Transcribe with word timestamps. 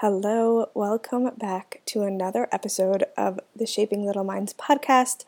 Hello, 0.00 0.70
welcome 0.74 1.28
back 1.38 1.82
to 1.86 2.02
another 2.02 2.46
episode 2.52 3.02
of 3.16 3.40
the 3.56 3.66
Shaping 3.66 4.06
Little 4.06 4.22
Minds 4.22 4.54
podcast. 4.54 5.24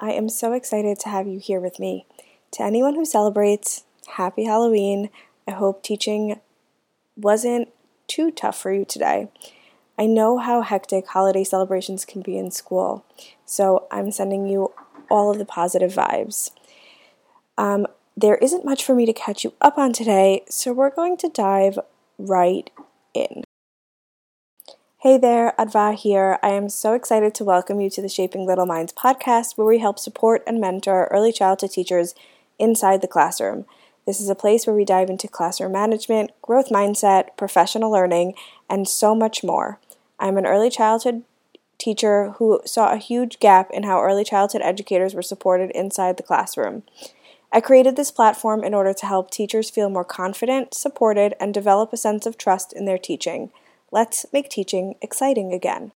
I 0.00 0.12
am 0.12 0.30
so 0.30 0.54
excited 0.54 0.98
to 1.00 1.10
have 1.10 1.26
you 1.26 1.38
here 1.38 1.60
with 1.60 1.78
me. 1.78 2.06
To 2.52 2.62
anyone 2.62 2.94
who 2.94 3.04
celebrates, 3.04 3.84
happy 4.14 4.44
Halloween. 4.44 5.10
I 5.46 5.50
hope 5.50 5.82
teaching 5.82 6.40
wasn't 7.14 7.68
too 8.06 8.30
tough 8.30 8.58
for 8.58 8.72
you 8.72 8.86
today. 8.86 9.28
I 9.98 10.06
know 10.06 10.38
how 10.38 10.62
hectic 10.62 11.08
holiday 11.08 11.44
celebrations 11.44 12.06
can 12.06 12.22
be 12.22 12.38
in 12.38 12.50
school, 12.50 13.04
so 13.44 13.86
I'm 13.90 14.10
sending 14.10 14.46
you 14.46 14.72
all 15.10 15.30
of 15.30 15.36
the 15.36 15.44
positive 15.44 15.92
vibes. 15.92 16.52
Um, 17.58 17.86
there 18.16 18.36
isn't 18.36 18.64
much 18.64 18.82
for 18.82 18.94
me 18.94 19.04
to 19.04 19.12
catch 19.12 19.44
you 19.44 19.52
up 19.60 19.76
on 19.76 19.92
today, 19.92 20.42
so 20.48 20.72
we're 20.72 20.88
going 20.88 21.18
to 21.18 21.28
dive 21.28 21.78
right 22.16 22.70
in. 23.12 23.45
Hey 25.06 25.18
there, 25.18 25.54
Adva 25.56 25.94
here. 25.94 26.36
I 26.42 26.48
am 26.48 26.68
so 26.68 26.94
excited 26.94 27.32
to 27.36 27.44
welcome 27.44 27.80
you 27.80 27.88
to 27.90 28.02
the 28.02 28.08
Shaping 28.08 28.44
Little 28.44 28.66
Minds 28.66 28.92
podcast, 28.92 29.56
where 29.56 29.64
we 29.64 29.78
help 29.78 30.00
support 30.00 30.42
and 30.48 30.60
mentor 30.60 31.06
early 31.12 31.30
childhood 31.30 31.70
teachers 31.70 32.16
inside 32.58 33.02
the 33.02 33.06
classroom. 33.06 33.66
This 34.04 34.20
is 34.20 34.28
a 34.28 34.34
place 34.34 34.66
where 34.66 34.74
we 34.74 34.84
dive 34.84 35.08
into 35.08 35.28
classroom 35.28 35.70
management, 35.70 36.32
growth 36.42 36.70
mindset, 36.70 37.36
professional 37.36 37.92
learning, 37.92 38.34
and 38.68 38.88
so 38.88 39.14
much 39.14 39.44
more. 39.44 39.78
I'm 40.18 40.38
an 40.38 40.44
early 40.44 40.70
childhood 40.70 41.22
teacher 41.78 42.30
who 42.38 42.60
saw 42.64 42.92
a 42.92 42.96
huge 42.98 43.38
gap 43.38 43.70
in 43.70 43.84
how 43.84 44.02
early 44.02 44.24
childhood 44.24 44.62
educators 44.64 45.14
were 45.14 45.22
supported 45.22 45.70
inside 45.70 46.16
the 46.16 46.24
classroom. 46.24 46.82
I 47.52 47.60
created 47.60 47.94
this 47.94 48.10
platform 48.10 48.64
in 48.64 48.74
order 48.74 48.92
to 48.92 49.06
help 49.06 49.30
teachers 49.30 49.70
feel 49.70 49.88
more 49.88 50.04
confident, 50.04 50.74
supported, 50.74 51.36
and 51.38 51.54
develop 51.54 51.92
a 51.92 51.96
sense 51.96 52.26
of 52.26 52.36
trust 52.36 52.72
in 52.72 52.86
their 52.86 52.98
teaching. 52.98 53.52
Let's 53.96 54.26
make 54.30 54.50
teaching 54.50 54.96
exciting 55.00 55.54
again. 55.54 55.92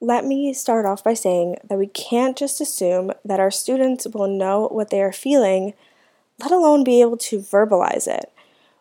Let 0.00 0.24
me 0.24 0.54
start 0.54 0.86
off 0.86 1.04
by 1.04 1.12
saying 1.12 1.56
that 1.68 1.76
we 1.76 1.88
can't 1.88 2.38
just 2.38 2.58
assume 2.58 3.12
that 3.22 3.38
our 3.38 3.50
students 3.50 4.06
will 4.06 4.26
know 4.26 4.66
what 4.68 4.88
they 4.88 5.02
are 5.02 5.12
feeling, 5.12 5.74
let 6.38 6.50
alone 6.50 6.84
be 6.84 7.02
able 7.02 7.18
to 7.18 7.40
verbalize 7.40 8.08
it. 8.08 8.32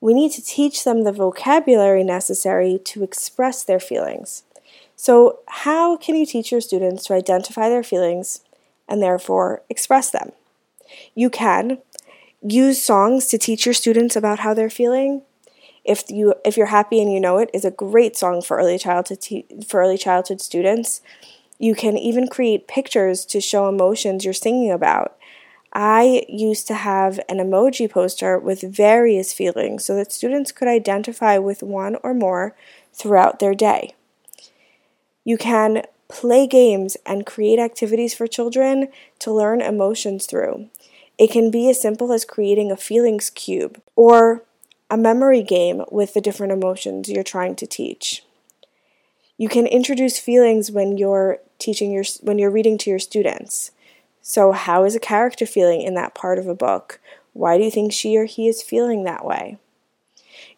We 0.00 0.14
need 0.14 0.30
to 0.34 0.40
teach 0.40 0.84
them 0.84 1.02
the 1.02 1.10
vocabulary 1.10 2.04
necessary 2.04 2.78
to 2.84 3.02
express 3.02 3.64
their 3.64 3.80
feelings. 3.80 4.44
So, 4.94 5.40
how 5.48 5.96
can 5.96 6.14
you 6.14 6.26
teach 6.26 6.52
your 6.52 6.60
students 6.60 7.06
to 7.06 7.14
identify 7.14 7.68
their 7.68 7.82
feelings 7.82 8.44
and 8.88 9.02
therefore 9.02 9.62
express 9.68 10.10
them? 10.10 10.30
You 11.16 11.28
can 11.28 11.78
use 12.40 12.80
songs 12.80 13.26
to 13.26 13.36
teach 13.36 13.66
your 13.66 13.74
students 13.74 14.14
about 14.14 14.38
how 14.38 14.54
they're 14.54 14.70
feeling 14.70 15.22
if 15.86 16.04
you 16.10 16.34
if 16.44 16.56
you're 16.56 16.66
happy 16.66 17.00
and 17.00 17.12
you 17.12 17.20
know 17.20 17.38
it 17.38 17.50
is 17.54 17.64
a 17.64 17.70
great 17.70 18.16
song 18.16 18.42
for 18.42 18.58
early 18.58 18.78
childhood 18.78 19.20
te- 19.20 19.46
for 19.66 19.80
early 19.80 19.98
childhood 19.98 20.40
students. 20.40 21.00
You 21.58 21.74
can 21.74 21.96
even 21.96 22.28
create 22.28 22.68
pictures 22.68 23.24
to 23.26 23.40
show 23.40 23.68
emotions 23.68 24.24
you're 24.24 24.34
singing 24.34 24.70
about. 24.70 25.16
I 25.72 26.24
used 26.28 26.66
to 26.68 26.74
have 26.74 27.18
an 27.28 27.38
emoji 27.38 27.90
poster 27.90 28.38
with 28.38 28.62
various 28.62 29.32
feelings 29.32 29.84
so 29.84 29.94
that 29.96 30.12
students 30.12 30.52
could 30.52 30.68
identify 30.68 31.38
with 31.38 31.62
one 31.62 31.96
or 32.02 32.14
more 32.14 32.54
throughout 32.92 33.38
their 33.38 33.54
day. 33.54 33.94
You 35.24 35.36
can 35.36 35.82
play 36.08 36.46
games 36.46 36.96
and 37.04 37.26
create 37.26 37.58
activities 37.58 38.14
for 38.14 38.26
children 38.26 38.88
to 39.18 39.32
learn 39.32 39.60
emotions 39.60 40.26
through. 40.26 40.68
It 41.18 41.30
can 41.30 41.50
be 41.50 41.68
as 41.68 41.80
simple 41.80 42.12
as 42.12 42.24
creating 42.24 42.70
a 42.70 42.76
feelings 42.76 43.30
cube 43.30 43.80
or 43.96 44.44
a 44.90 44.96
memory 44.96 45.42
game 45.42 45.82
with 45.90 46.14
the 46.14 46.20
different 46.20 46.52
emotions 46.52 47.08
you're 47.08 47.24
trying 47.24 47.56
to 47.56 47.66
teach. 47.66 48.24
You 49.36 49.48
can 49.48 49.66
introduce 49.66 50.18
feelings 50.18 50.70
when 50.70 50.96
you're 50.96 51.38
teaching 51.58 51.90
your 51.90 52.04
when 52.22 52.38
you're 52.38 52.50
reading 52.50 52.78
to 52.78 52.90
your 52.90 52.98
students. 52.98 53.70
So 54.22 54.52
how 54.52 54.84
is 54.84 54.94
a 54.94 55.00
character 55.00 55.46
feeling 55.46 55.82
in 55.82 55.94
that 55.94 56.14
part 56.14 56.38
of 56.38 56.46
a 56.46 56.54
book? 56.54 57.00
Why 57.32 57.58
do 57.58 57.64
you 57.64 57.70
think 57.70 57.92
she 57.92 58.16
or 58.16 58.24
he 58.24 58.48
is 58.48 58.62
feeling 58.62 59.04
that 59.04 59.24
way? 59.24 59.58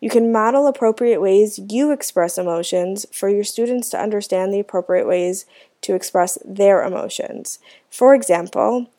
You 0.00 0.10
can 0.10 0.32
model 0.32 0.66
appropriate 0.66 1.20
ways 1.20 1.58
you 1.58 1.90
express 1.90 2.38
emotions 2.38 3.04
for 3.12 3.28
your 3.28 3.44
students 3.44 3.88
to 3.90 4.00
understand 4.00 4.52
the 4.52 4.60
appropriate 4.60 5.06
ways 5.06 5.44
to 5.82 5.94
express 5.94 6.38
their 6.44 6.84
emotions. 6.84 7.58
For 7.90 8.14
example, 8.14 8.90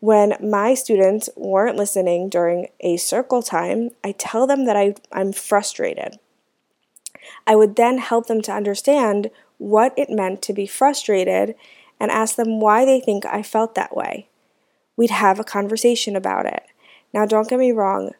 when 0.00 0.36
my 0.40 0.74
students 0.74 1.28
weren't 1.36 1.76
listening 1.76 2.28
during 2.28 2.68
a 2.80 2.96
circle 2.96 3.42
time, 3.42 3.90
I 4.04 4.12
tell 4.12 4.46
them 4.46 4.64
that 4.66 4.76
I, 4.76 4.94
I'm 5.12 5.32
frustrated. 5.32 6.18
I 7.46 7.56
would 7.56 7.76
then 7.76 7.98
help 7.98 8.26
them 8.26 8.40
to 8.42 8.52
understand 8.52 9.30
what 9.58 9.92
it 9.96 10.08
meant 10.08 10.40
to 10.42 10.52
be 10.52 10.66
frustrated 10.66 11.54
and 11.98 12.10
ask 12.10 12.36
them 12.36 12.60
why 12.60 12.84
they 12.84 13.00
think 13.00 13.26
I 13.26 13.42
felt 13.42 13.74
that 13.74 13.96
way. 13.96 14.28
We'd 14.96 15.10
have 15.10 15.40
a 15.40 15.44
conversation 15.44 16.14
about 16.14 16.46
it. 16.46 16.62
Now, 17.12 17.26
don't 17.26 17.48
get 17.48 17.58
me 17.58 17.72
wrong, 17.72 18.12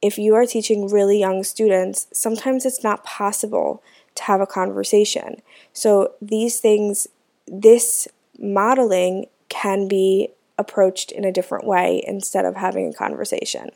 if 0.00 0.18
you 0.18 0.34
are 0.34 0.46
teaching 0.46 0.88
really 0.88 1.20
young 1.20 1.44
students, 1.44 2.08
sometimes 2.12 2.66
it's 2.66 2.82
not 2.82 3.04
possible 3.04 3.82
to 4.16 4.24
have 4.24 4.40
a 4.40 4.46
conversation. 4.46 5.36
So, 5.72 6.14
these 6.20 6.58
things, 6.58 7.06
this 7.46 8.08
modeling 8.38 9.26
can 9.48 9.86
be 9.86 10.30
approached 10.58 11.12
in 11.12 11.24
a 11.24 11.32
different 11.32 11.66
way 11.66 12.02
instead 12.06 12.44
of 12.44 12.56
having 12.56 12.88
a 12.88 12.92
conversation. 12.92 13.70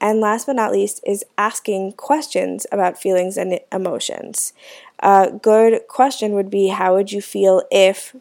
And 0.00 0.20
last 0.20 0.46
but 0.46 0.56
not 0.56 0.72
least 0.72 1.00
is 1.06 1.24
asking 1.38 1.92
questions 1.92 2.66
about 2.70 3.00
feelings 3.00 3.36
and 3.36 3.60
emotions. 3.72 4.52
A 4.98 5.30
good 5.30 5.86
question 5.88 6.32
would 6.32 6.50
be 6.50 6.68
how 6.68 6.94
would 6.94 7.12
you 7.12 7.22
feel 7.22 7.62
if 7.70 8.14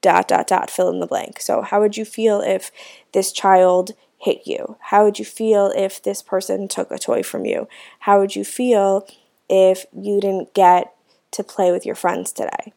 dot 0.00 0.28
dot 0.28 0.46
dot 0.46 0.70
fill 0.70 0.88
in 0.88 1.00
the 1.00 1.06
blank. 1.06 1.40
So 1.40 1.62
how 1.62 1.80
would 1.80 1.96
you 1.96 2.04
feel 2.04 2.40
if 2.40 2.70
this 3.12 3.32
child 3.32 3.92
hit 4.18 4.46
you? 4.46 4.76
How 4.80 5.04
would 5.04 5.18
you 5.18 5.24
feel 5.24 5.72
if 5.74 6.02
this 6.02 6.22
person 6.22 6.68
took 6.68 6.90
a 6.90 6.98
toy 6.98 7.22
from 7.22 7.44
you? 7.44 7.68
How 8.00 8.20
would 8.20 8.36
you 8.36 8.44
feel 8.44 9.06
if 9.48 9.84
you 9.92 10.20
didn't 10.20 10.54
get 10.54 10.94
to 11.32 11.42
play 11.42 11.72
with 11.72 11.84
your 11.84 11.94
friends 11.94 12.32
today? 12.32 12.72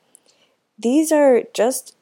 These 0.77 1.11
are 1.11 1.43
just 1.53 1.95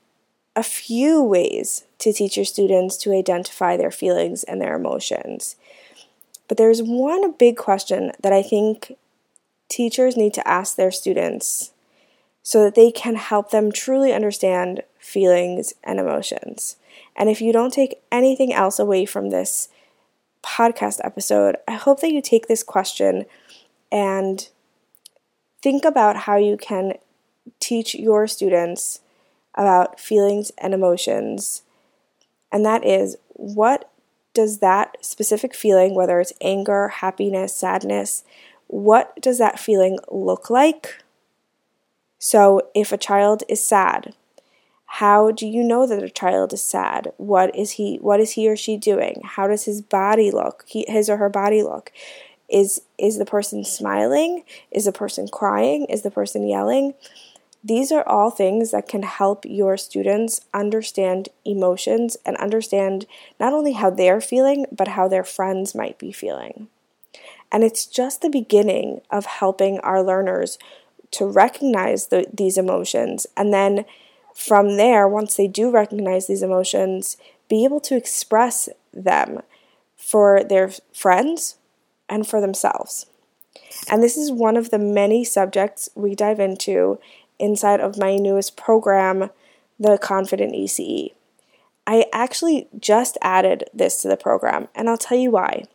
a 0.58 0.64
few 0.64 1.22
ways 1.22 1.86
to 2.00 2.12
teach 2.12 2.36
your 2.36 2.46
students 2.46 2.98
to 2.98 3.14
identify 3.14 3.78
their 3.78 3.92
feelings 3.92 4.44
and 4.44 4.60
their 4.60 4.76
emotions. 4.76 5.56
But 6.48 6.58
there's 6.58 6.82
one 6.82 7.34
big 7.34 7.58
question 7.58 8.12
that 8.22 8.34
I 8.34 8.42
think 8.42 8.98
teachers 9.70 10.18
need 10.18 10.34
to 10.34 10.48
ask 10.48 10.76
their 10.76 10.90
students 10.90 11.74
so 12.42 12.64
that 12.64 12.74
they 12.74 12.90
can 12.90 13.18
help 13.18 13.52
them 13.52 13.72
truly 13.72 14.12
understand 14.12 14.82
feelings 14.98 15.76
and 15.84 16.00
emotions. 16.00 16.78
And 17.16 17.30
if 17.30 17.40
you 17.40 17.54
don't 17.54 17.74
take 17.74 18.02
anything 18.12 18.52
else 18.52 18.80
away 18.80 19.06
from 19.06 19.30
this 19.30 19.70
podcast 20.42 21.00
episode, 21.04 21.58
I 21.68 21.74
hope 21.74 22.00
that 22.00 22.12
you 22.12 22.22
take 22.22 22.48
this 22.48 22.64
question 22.64 23.26
and 23.92 24.50
think 25.62 25.86
about 25.86 26.18
how 26.18 26.38
you 26.38 26.58
can 26.58 26.94
teach 27.60 27.94
your 27.94 28.26
students 28.26 29.02
about 29.58 30.00
feelings 30.00 30.52
and 30.58 30.74
emotions. 30.74 31.64
And 32.52 32.66
that 32.66 32.86
is 32.86 33.18
what 33.30 33.92
does 34.34 34.60
that 34.60 34.98
specific 35.02 35.56
feeling, 35.56 35.96
whether 35.96 36.20
it's 36.20 36.34
anger, 36.42 36.90
happiness, 36.90 37.56
sadness, 37.56 38.24
what 38.68 39.20
does 39.20 39.40
that 39.40 39.60
feeling 39.60 39.98
look 40.12 40.50
like? 40.50 41.04
So, 42.20 42.62
if 42.76 42.92
a 42.92 42.98
child 42.98 43.44
is 43.48 43.66
sad, 43.66 44.14
how 44.86 45.32
do 45.32 45.46
you 45.46 45.64
know 45.64 45.86
that 45.88 46.04
a 46.04 46.10
child 46.10 46.54
is 46.54 46.64
sad? 46.64 47.12
What 47.18 47.56
is 47.56 47.72
he 47.72 47.98
what 47.98 48.20
is 48.20 48.32
he 48.32 48.48
or 48.50 48.56
she 48.56 48.78
doing? 48.78 49.22
How 49.24 49.48
does 49.48 49.66
his 49.66 49.82
body 49.82 50.32
look? 50.32 50.64
He, 50.68 50.86
his 50.88 51.10
or 51.10 51.18
her 51.18 51.30
body 51.30 51.64
look? 51.64 51.92
Is 52.50 52.82
is 52.98 53.18
the 53.18 53.26
person 53.26 53.64
smiling? 53.64 54.44
Is 54.72 54.86
the 54.86 54.92
person 54.92 55.28
crying? 55.28 55.86
Is 55.86 56.04
the 56.04 56.12
person 56.12 56.48
yelling? 56.48 56.94
These 57.64 57.92
are 57.92 58.08
all 58.08 58.30
things 58.30 58.72
that 58.72 58.88
can 58.88 59.04
help 59.04 59.44
your 59.46 59.78
students 59.78 60.42
understand 60.54 61.30
emotions 61.44 62.16
and 62.26 62.38
understand 62.38 63.06
not 63.40 63.54
only 63.54 63.74
how 63.74 63.90
they're 63.90 64.22
feeling, 64.22 64.66
but 64.72 64.90
how 64.90 65.08
their 65.08 65.24
friends 65.24 65.76
might 65.76 65.98
be 65.98 66.12
feeling. 66.12 66.68
And 67.52 67.64
it's 67.64 67.86
just 67.86 68.22
the 68.22 68.30
beginning 68.30 69.02
of 69.10 69.26
helping 69.26 69.80
our 69.80 70.04
learners 70.04 70.58
to 71.12 71.26
recognize 71.26 72.08
the, 72.08 72.26
these 72.34 72.58
emotions. 72.58 73.26
And 73.36 73.54
then 73.54 73.86
from 74.34 74.78
there, 74.78 75.08
once 75.08 75.36
they 75.36 75.48
do 75.48 75.72
recognize 75.72 76.28
these 76.28 76.44
emotions, 76.44 77.18
be 77.50 77.64
able 77.64 77.80
to 77.82 77.96
express 77.96 78.70
them 78.94 79.42
for 79.96 80.44
their 80.44 80.72
friends 80.94 81.56
and 82.10 82.28
for 82.28 82.40
themselves. 82.40 83.08
And 83.90 84.04
this 84.04 84.18
is 84.18 84.32
one 84.32 84.58
of 84.58 84.70
the 84.70 84.80
many 84.80 85.24
subjects 85.24 85.90
we 85.96 86.16
dive 86.16 86.40
into 86.40 87.00
inside 87.40 87.80
of 87.80 87.98
my 87.98 88.16
newest 88.16 88.58
program, 88.58 89.30
the 89.80 89.98
Confident 89.98 90.54
ECE. 90.54 91.14
I 91.86 92.06
actually 92.12 92.68
just 92.78 93.18
added 93.22 93.70
this 93.74 94.02
to 94.02 94.08
the 94.08 94.18
program, 94.18 94.68
and 94.76 94.90
I'll 94.90 94.98
tell 94.98 95.18
you 95.18 95.32
why. 95.32 95.66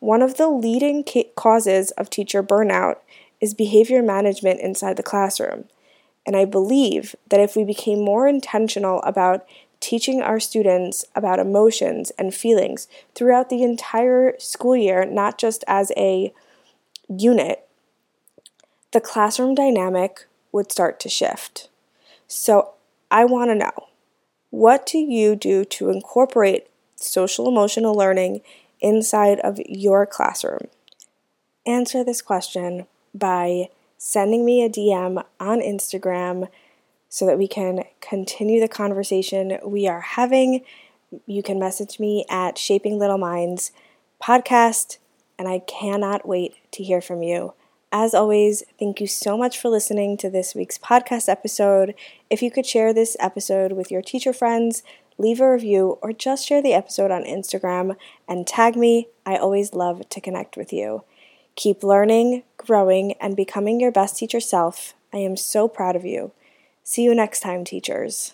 One 0.00 0.22
of 0.22 0.36
the 0.36 0.48
leading 0.48 1.04
ca- 1.08 1.30
causes 1.36 1.92
of 1.92 2.10
teacher 2.10 2.42
burnout 2.42 2.96
is 3.40 3.54
behavior 3.54 4.02
management 4.02 4.60
inside 4.60 4.96
the 4.96 5.02
classroom. 5.02 5.64
And 6.26 6.36
I 6.36 6.44
believe 6.44 7.14
that 7.28 7.40
if 7.40 7.54
we 7.56 7.64
became 7.64 8.04
more 8.04 8.26
intentional 8.26 9.00
about 9.02 9.46
teaching 9.78 10.22
our 10.22 10.38
students 10.38 11.04
about 11.14 11.40
emotions 11.40 12.12
and 12.18 12.32
feelings 12.32 12.86
throughout 13.14 13.48
the 13.48 13.64
entire 13.64 14.38
school 14.38 14.76
year, 14.76 15.04
not 15.04 15.38
just 15.38 15.64
as 15.66 15.90
a 15.96 16.32
unit, 17.08 17.68
the 18.92 19.00
classroom 19.00 19.54
dynamic 19.54 20.26
would 20.52 20.70
start 20.70 21.00
to 21.00 21.08
shift. 21.08 21.68
So 22.28 22.74
I 23.10 23.24
want 23.24 23.50
to 23.50 23.54
know 23.54 23.88
what 24.50 24.86
do 24.86 24.98
you 24.98 25.34
do 25.34 25.64
to 25.64 25.90
incorporate 25.90 26.68
social 26.96 27.48
emotional 27.48 27.94
learning 27.94 28.42
inside 28.80 29.40
of 29.40 29.58
your 29.66 30.06
classroom? 30.06 30.68
Answer 31.66 32.04
this 32.04 32.20
question 32.20 32.86
by 33.14 33.68
sending 33.96 34.44
me 34.44 34.62
a 34.62 34.68
DM 34.68 35.24
on 35.40 35.60
Instagram 35.60 36.48
so 37.08 37.26
that 37.26 37.38
we 37.38 37.46
can 37.46 37.84
continue 38.00 38.60
the 38.60 38.68
conversation 38.68 39.58
we 39.64 39.86
are 39.86 40.00
having. 40.00 40.64
You 41.26 41.42
can 41.42 41.58
message 41.58 42.00
me 42.00 42.24
at 42.28 42.58
Shaping 42.58 42.98
Little 42.98 43.18
Minds 43.18 43.70
podcast, 44.22 44.98
and 45.38 45.46
I 45.46 45.60
cannot 45.60 46.26
wait 46.26 46.54
to 46.72 46.82
hear 46.82 47.00
from 47.00 47.22
you. 47.22 47.54
As 47.94 48.14
always, 48.14 48.62
thank 48.78 49.02
you 49.02 49.06
so 49.06 49.36
much 49.36 49.58
for 49.58 49.68
listening 49.68 50.16
to 50.16 50.30
this 50.30 50.54
week's 50.54 50.78
podcast 50.78 51.28
episode. 51.28 51.94
If 52.30 52.40
you 52.40 52.50
could 52.50 52.64
share 52.64 52.94
this 52.94 53.18
episode 53.20 53.72
with 53.72 53.90
your 53.90 54.00
teacher 54.00 54.32
friends, 54.32 54.82
leave 55.18 55.42
a 55.42 55.52
review, 55.52 55.98
or 56.00 56.14
just 56.14 56.46
share 56.48 56.62
the 56.62 56.72
episode 56.72 57.10
on 57.10 57.24
Instagram 57.24 57.96
and 58.26 58.46
tag 58.46 58.76
me, 58.76 59.08
I 59.26 59.36
always 59.36 59.74
love 59.74 60.08
to 60.08 60.20
connect 60.22 60.56
with 60.56 60.72
you. 60.72 61.04
Keep 61.54 61.84
learning, 61.84 62.44
growing, 62.56 63.12
and 63.20 63.36
becoming 63.36 63.78
your 63.78 63.92
best 63.92 64.16
teacher 64.16 64.40
self. 64.40 64.94
I 65.12 65.18
am 65.18 65.36
so 65.36 65.68
proud 65.68 65.94
of 65.94 66.06
you. 66.06 66.32
See 66.82 67.02
you 67.02 67.14
next 67.14 67.40
time, 67.40 67.62
teachers. 67.62 68.32